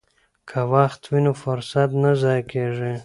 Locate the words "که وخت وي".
0.49-1.19